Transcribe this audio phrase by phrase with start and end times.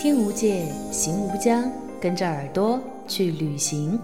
[0.00, 4.00] 听无界，行无疆，跟着耳朵去旅行。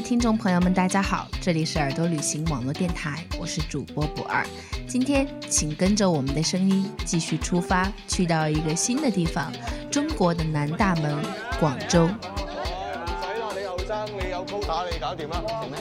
[0.00, 4.44] 听众朋友们，大家好，这里是耳朵旅行网络电台，我是主播不二。
[4.88, 9.52] 今天请跟着我们的声音继续出发，去到一个新的地方——
[9.92, 11.16] 中国的南大门，
[11.60, 12.06] 广州。
[12.06, 12.10] 唔
[12.80, 15.42] 使啦，你后生，你有高打，你搞掂啦。
[15.48, 15.78] 好咩？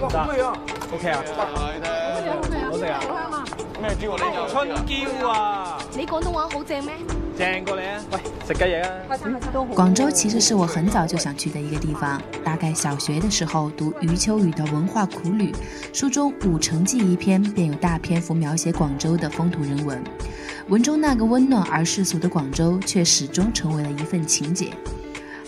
[0.00, 0.56] 好咩样
[0.92, 1.22] ？O K 啊。
[1.36, 2.40] 好睇的。
[2.50, 3.00] 咩样？O K 啊。
[3.00, 3.44] 好食啊。
[3.80, 4.12] 咩椒？
[4.12, 5.78] 你春娇啊？
[5.96, 6.92] 你广东话好正咩？
[7.36, 8.00] 正过嚟啊！
[8.12, 9.64] 喂，食鸡嘢啊！
[9.74, 12.20] 广州其实是我很早就想去的一个地方。
[12.44, 15.50] 大概小学的时候读余秋雨的《文化苦旅》，
[15.92, 20.00] 书中《五城记》一篇便有大篇幅描写广州的风土人文。
[20.68, 24.68] 文中那个温暖而世俗的广州，却始终成为了一份情结。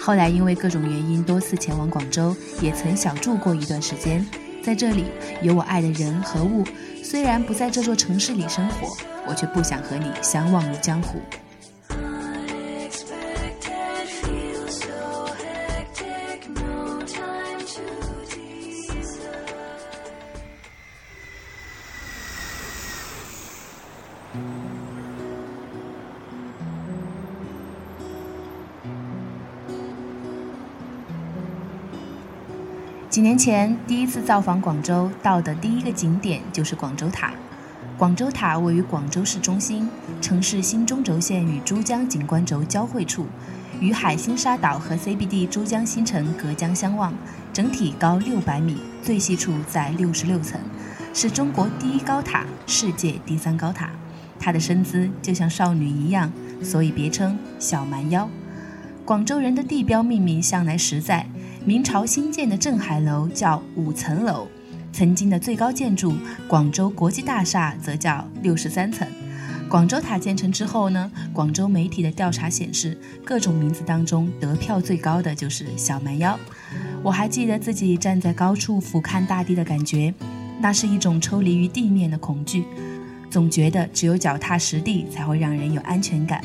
[0.00, 4.26] 后来因为各种原因多次前往广州，也曾小住过一段时间。
[4.60, 5.04] 在这里
[5.40, 6.64] 有我爱的人和物，
[7.04, 8.96] 虽然不在这座城市里生活，
[9.28, 11.20] 我却不想和你相忘于江湖。
[33.16, 37.32] 几年前第一次造访广州，到的第一个景点就是广州塔。
[37.96, 39.88] 广州塔位于广州市中心
[40.20, 43.24] 城市新中轴线与珠江景观轴交汇处，
[43.80, 47.14] 与海心沙岛和 CBD 珠江新城隔江相望。
[47.54, 50.60] 整体高六百米，最细处在六十六层，
[51.14, 53.88] 是中国第一高塔，世界第三高塔。
[54.38, 56.30] 它的身姿就像少女一样，
[56.62, 58.28] 所以别称“小蛮腰”。
[59.06, 61.26] 广州人的地标命名向来实在。
[61.66, 64.46] 明朝新建的镇海楼叫五层楼，
[64.92, 66.14] 曾经的最高建筑
[66.46, 69.06] 广州国际大厦则叫六十三层。
[69.68, 76.38] 广州塔建成之后呢，广州媒体的调查显示，各种名字当中得票最高的就是“小蛮腰”。
[77.02, 80.14] 我还记得自己站在高处俯瞰大地的感觉，
[80.60, 82.64] 那是一种抽离于地面的恐惧，
[83.28, 86.40] 总觉得只有脚踏实地才会让人有安全感。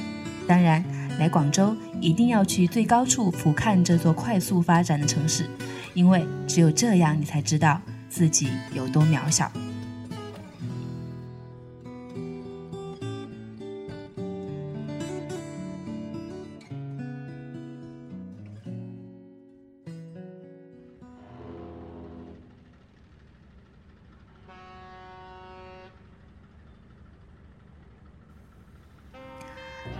[0.47, 0.83] 当然，
[1.19, 1.77] 来广州。
[2.01, 5.45] 一定要去最高处俯瞰这座快速发展的城市，
[5.93, 7.79] 因为只有这样，你才知道
[8.09, 9.51] 自己有多渺小。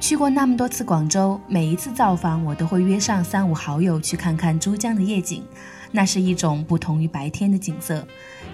[0.01, 5.44] 去过那么多次广州，每一次造访，我都会约上三五好友去看看珠江的夜景。
[5.91, 8.03] 那是一种不同于白天的景色，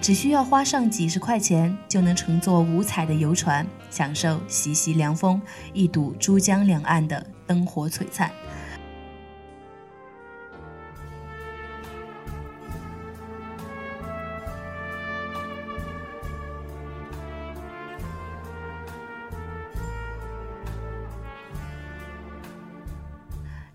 [0.02, 5.42] 只需要花上几十块钱，就能乘坐五彩的游船，享受习习凉风，
[5.72, 8.30] 一睹珠江两岸的灯火璀璨。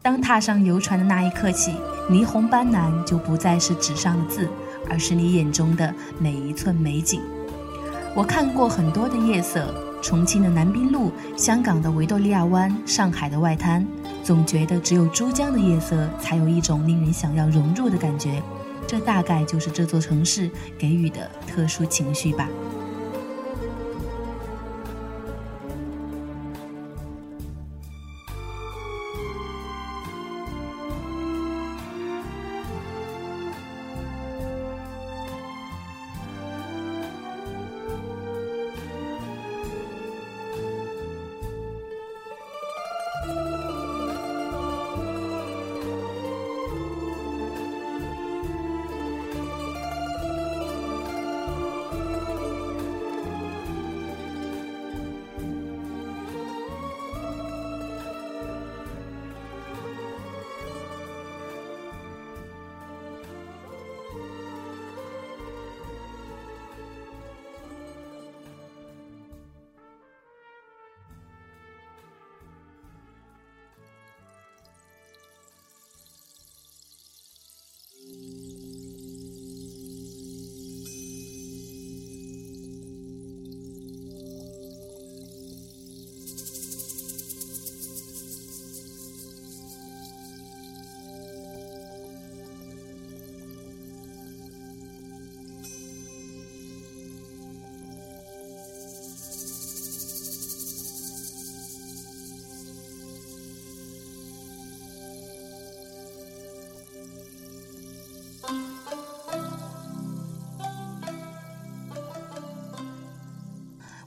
[0.02, 1.72] 当踏上游船的那一刻起，
[2.10, 4.48] 霓虹斑斓就不再是纸上的字，
[4.90, 7.20] 而是你眼中的每一寸美景。
[8.12, 13.86] 我看过很多的夜色，重庆的南滨路、香港的维多利亚湾、上海的外滩，
[14.24, 18.42] 总觉得只有珠江的夜色才有一种令人想要融入的感觉。
[18.88, 22.48] 这大概就是这座城市给予的特殊情绪吧。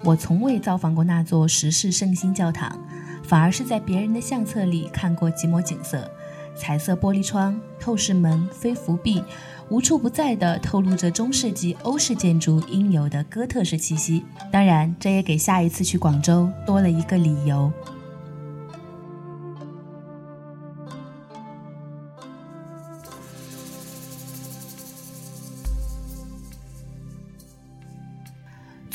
[0.05, 2.71] 我从未造访过那座石室圣心教堂，
[3.23, 6.07] 反而是在别人的相册里看过几抹景色：
[6.55, 9.23] 彩色玻璃窗、透视门、飞浮壁，
[9.69, 14.23] 无处不在地透露着中世纪欧式建筑应有的哥特式气息。
[14.51, 17.71] 当然，这也给下一次去广州多了一个理由。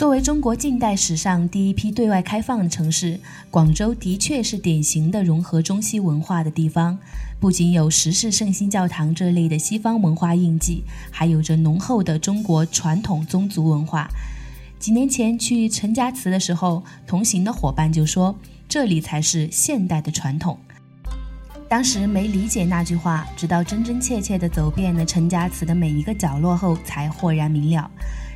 [0.00, 3.20] 作为中国近代史上第一批对外开放的城市，
[3.50, 6.97] 广州的确是典型的融合中西文化的地方。
[7.38, 14.08] 不仅有石室圣心教堂这类的西方文化印记，还有着浓厚的中国传统宗族文化。
[14.79, 18.35] 几年前去陈家祠的时候，同行的伙伴就说
[18.67, 20.58] ：“这里才是现代的传统。”
[21.69, 27.91] 当时没理解那句话，直到真真切切地走遍了陈家祠的每一个角落后，才豁然明了。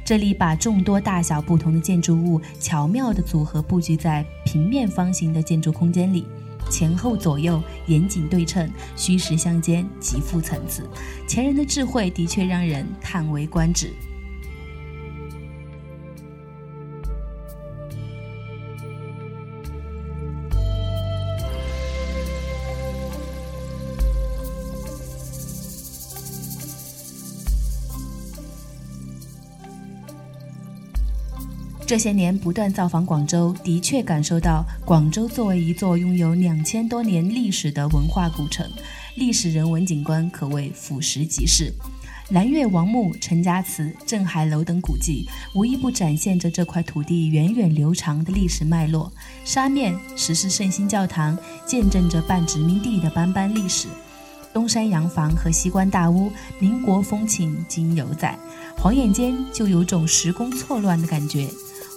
[0.05, 6.27] 这里把众多大小不同的建筑物巧妙地组合布局在平面方形的建筑空间里，
[6.71, 10.87] 前后左右严谨对称，虚实相间，极富层次。
[11.27, 13.95] 前人的智慧的确让人叹为观止。
[31.87, 38.67] 这些年不断造访广州，的确感受到广州作为一座拥有两千多年历史的文化古城，
[39.17, 41.71] 历史人文景观可谓俯拾即是。
[42.31, 49.13] 南越王墓、陈家祠、镇海楼等古迹，无一不展现着这块土地源远流长的历史脉络。
[49.45, 51.37] 沙面、石室圣心教堂，
[51.67, 53.89] 见证着半殖民地的斑斑历史；
[54.55, 58.35] 东山洋房和西关大屋，民国风情今犹在，
[58.79, 61.47] 晃眼间就有种时空错乱的感觉。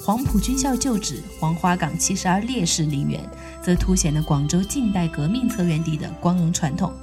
[0.07, 3.19] 黄埔军校旧址、黄花岗七十二烈士陵园，
[3.61, 6.93] 则凸显了广州近代革命策源地的光荣传统。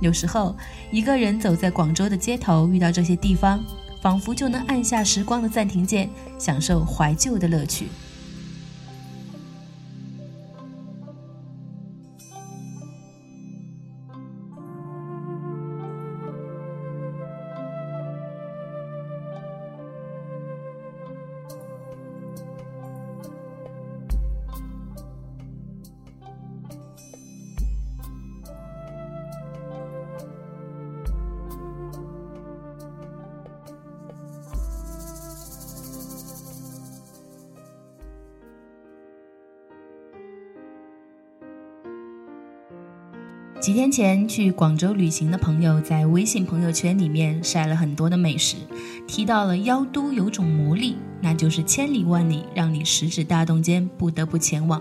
[0.00, 0.52] 有时候，
[0.90, 3.64] 一个人走在广州的街头，遇到这些地方，
[4.02, 7.86] 仿佛就能按下时光的暂停键，享受怀旧的乐趣。
[43.68, 48.56] 几天前去广州旅行的朋友在微信朋友圈里面晒了很多的美食，
[49.06, 54.80] 提到了“妖都有种魔力”，那就是千里万里让你食指大动间不得不前往。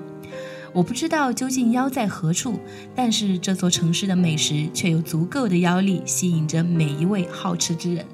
[0.71, 2.57] 我不知道究竟妖在何处，
[2.95, 8.05] 但是这座城市的美食却有足够的妖力吸引着每一位好吃之人。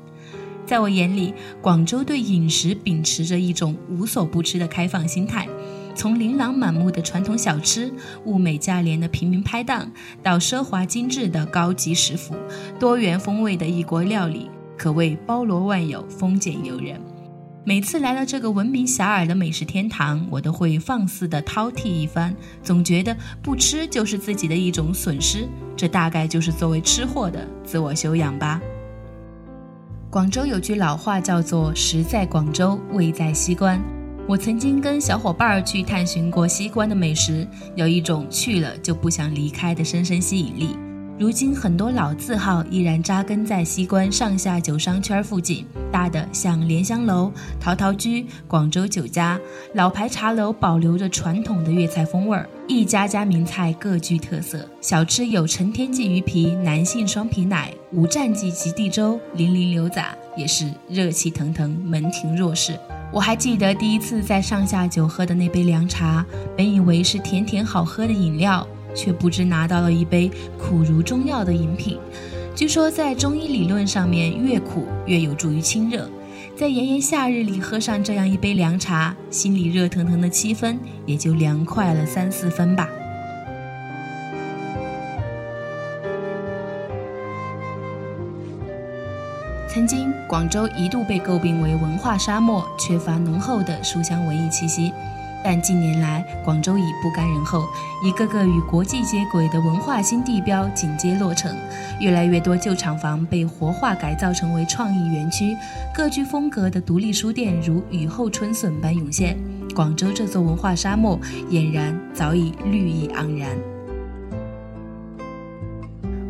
[0.66, 5.48] 在我眼里，广州对饮食秉持着一种无所不吃的开放心态。
[5.96, 7.92] 从琳琅满目的传统小吃、
[8.26, 9.90] 物美价廉的平民拍档，
[10.22, 12.36] 到奢华精致的高级食府、
[12.80, 17.00] 多元风味的异国料理，可谓包罗万有、丰俭由人。
[17.66, 25.48] 每次来到这个闻名遐迩的美食天堂，我都会放肆的饕餮一番，总觉得不吃就是自己的一种损失。
[25.78, 28.60] 这大概就是作为吃货的自我修养吧。
[30.10, 33.82] 广州有句老话叫做“食在广州，味在西关”。
[34.26, 40.78] 我曾经跟小伙伴儿去探寻过西关的美食，有一种去了就不想离开的深深吸引力。
[41.20, 49.38] 如今，很多老字号依然扎根在西关上下九商圈附近，大的像莲香楼、陶陶居、广州酒家，
[49.74, 54.66] 老牌茶楼保留着传统的粤菜风味儿，一家家名菜各具特色。
[54.80, 62.80] 小吃有陈天记鱼皮、南信双皮奶、五战记及地粥、林林牛杂，也是热气腾腾，门庭若市。
[63.14, 66.26] 我还记得第一次在上下九喝的那杯凉茶，
[66.58, 72.00] 本以为是甜甜好喝的饮料，却不知拿到了一杯苦如中药的饮品。
[72.56, 76.10] 据说在中医理论上面，越苦越有助于清热。
[76.56, 82.90] 在炎炎夏日里喝上这样一杯凉茶，心里热腾腾的七分也就凉快了三四分吧。
[89.86, 94.94] 曾经，广州一度被诟病为文化沙漠，缺乏浓厚的书香文艺气息。
[95.44, 97.66] 但近年来，广州已不甘人后，
[98.02, 101.54] 一个个与国际接轨的文化新地标紧接落成，
[102.00, 105.54] 越来越多旧厂房被活化改造成为创意园区，
[105.94, 109.38] 各具风格的独立书店如雨后春笋般涌现。
[109.76, 113.54] 广州这座文化沙漠，俨然早已绿意盎然。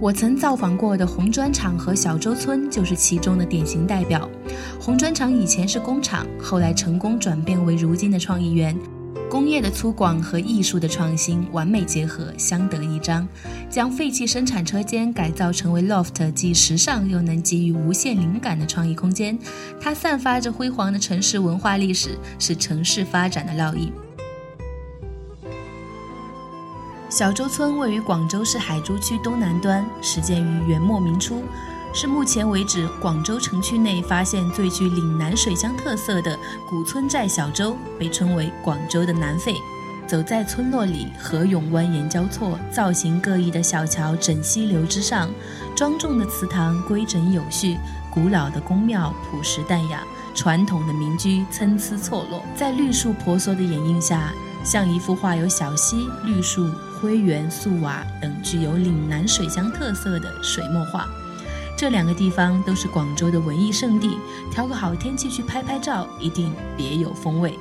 [0.03, 4.29] 我曾造访过的红砖厂和小洲村就是其中的典型代表。
[4.77, 8.77] 红砖厂以前是工厂，后来成功转变为如今的创意园。
[9.29, 13.25] 工业的粗犷和艺术的创新完美结合，相得益彰，
[13.69, 19.39] 将废弃生产车间改造成为 loft，既时尚又能给予无限灵感的创意空间。
[19.79, 23.89] 它散发着辉煌的城市文化历史，是城市发展的烙印。
[27.15, 31.43] 小洲村位于广州市海珠区东南端，始建于元末明初，
[31.93, 36.35] 是目前为止广州城区内发现最具岭南水乡特色的
[36.67, 37.27] 古村寨。
[37.27, 39.55] 小洲被称为广州的“南废”。
[40.09, 45.29] 走在村落里，河涌蜿蜒交错，造型各异的小桥枕溪流之上，
[45.75, 47.77] 庄重的祠堂规整有序，
[48.11, 50.01] 古老的宫庙朴实淡雅，
[50.33, 54.33] 传统的民居参差错落，在绿树婆娑的掩映下。
[54.63, 56.69] 像一幅画，有小溪、绿树、
[57.01, 61.05] 灰原、素瓦等具有岭南水乡特色的水墨画。
[61.77, 64.17] 这两个地方都是广州的文艺圣地，
[64.51, 67.59] 挑个好天气去拍拍照，一定别有风味。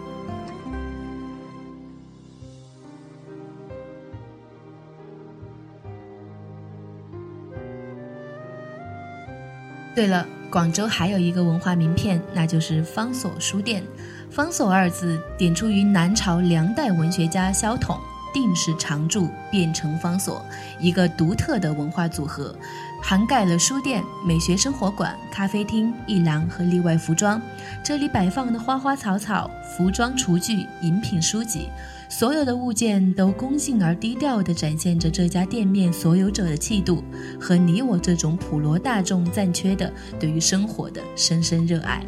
[9.94, 10.24] 对了。
[10.52, 13.82] 广州还有一个文化名片，那就是方所书店。
[14.30, 17.96] 方所二字点出于南朝梁代文学家萧统
[18.34, 20.44] 《定是常住变成方所，
[20.78, 22.54] 一个独特的文化组合，
[23.02, 27.40] 涵盖了书店、美学生活馆、咖啡厅、艺廊和例外服装。
[27.82, 31.70] 这里摆放的花花草草、服装、厨具、饮品、书籍。
[32.12, 37.02] 所有的物件都恭敬而低调的展现着这家店面所有者的气度，
[37.40, 39.90] 和你我这种普罗大众暂缺的
[40.20, 42.04] 对于生活的深深热爱。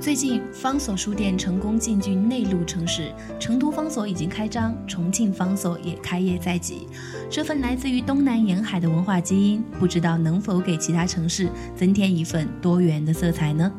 [0.00, 6.86] 最近，方所书店成功进军内陆城市，成都方所已经开张，重庆方所也开业在即。
[7.28, 13.70] 这份来自于东南沿海的文化基因，不知道能否给其他城市增添一份多元的色彩呢？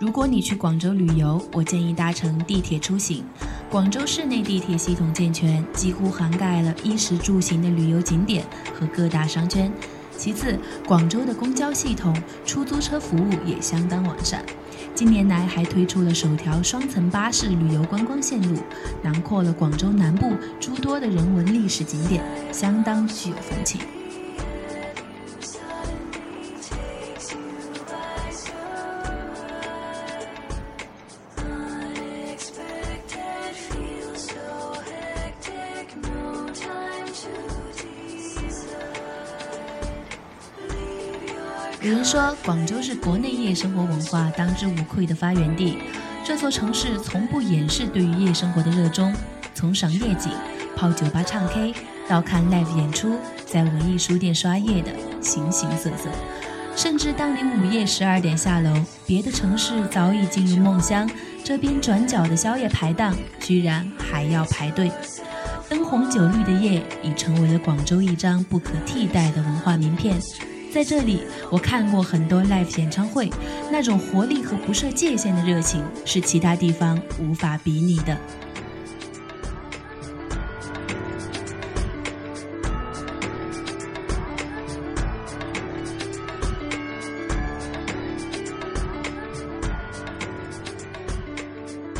[0.00, 3.22] 如果你去广州旅游，我建议搭乘地铁出行。
[3.68, 8.42] 广州市内地铁系统健全，几乎涵盖了衣食住行的旅游景点
[8.72, 9.70] 和各大商圈。
[10.16, 12.16] 其次，广州的公交系统、
[12.46, 14.42] 出租车服务也相当完善。
[14.94, 18.58] 近年来还推出了首条双层巴士旅游观光线路，
[19.02, 23.78] 囊括了广州南部诸多的人文历史景点，相当具有风情。
[42.52, 45.78] 广州是国内夜生活文化当之无愧的发源地，
[46.24, 49.14] 这座城市从不掩饰对于夜生活的热衷，
[49.54, 50.32] 从赏夜景、
[50.74, 51.72] 泡酒吧、唱 K，
[52.08, 53.14] 到看 live 演出，
[53.46, 56.10] 在文艺书店刷夜的形形色色，
[56.74, 58.74] 甚至当你午夜十二点下楼，
[59.06, 61.08] 别的城市早已进入梦乡，
[61.44, 64.90] 这边转角的宵夜排档居然还要排队，
[65.68, 70.16] 灯红酒绿的夜已成为了广州一张不可替代的文化名片。
[70.72, 73.28] 在这里，我看过很多 live 演唱会，
[73.72, 78.16] 那种活力和不设界限的热情是其他地方无法比拟的。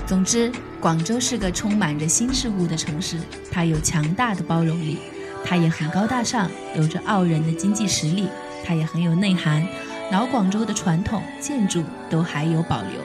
[0.06, 0.50] 总之，
[0.80, 3.18] 广州是个充满着新事物的城市，
[3.50, 4.98] 它有强大的包容力，
[5.44, 8.28] 它也很高大上，有着傲人的经济实力。
[8.72, 9.66] 它也很有内涵，
[10.12, 13.00] 老广州的传统建筑都还有保留。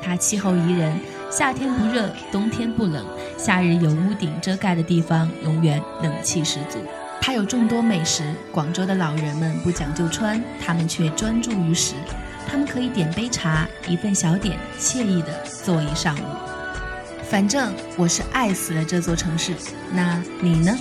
[0.00, 0.98] 它气候宜人，
[1.30, 3.04] 夏天不热，冬天不冷。
[3.36, 6.78] 夏日有屋顶遮盖的地方，永远冷气十足。
[7.20, 8.34] 它有众多美食。
[8.50, 11.96] 广州的老人们不讲究穿，他们却专注于食。
[12.50, 16.24] 他们可以点杯茶，一份小点，惬意的坐一上午。
[17.28, 19.52] 反正我是爱死了这座城市，
[19.92, 20.74] 那你呢？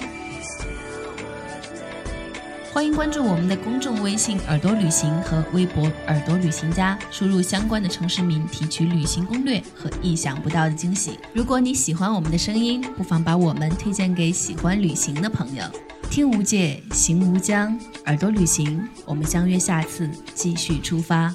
[2.71, 11.19] 欢迎关注我们的公众微信“耳朵旅行”和微博“耳朵旅行家”，输入相关的城市名，提取旅行攻略和意想不到的惊喜。
[11.33, 15.63] 如果你喜欢我们的声音，不妨把我们推荐给喜欢旅行的朋友。
[16.11, 21.33] 听无界，行无疆，耳朵旅行，我们相约下次继续出发。